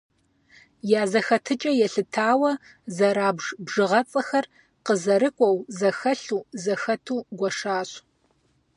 [0.99, 2.51] Я зэхэтыкӀэ елъытауэ
[2.95, 4.45] зэрабж бжыгъэцӀэхэр
[4.85, 7.89] къызэрыкӀуэу, зэхэлъу, зэхэту гуэшащ.